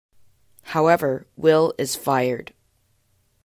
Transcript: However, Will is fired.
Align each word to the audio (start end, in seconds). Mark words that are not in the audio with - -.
However, 0.63 1.27
Will 1.37 1.75
is 1.77 1.95
fired. 1.95 2.55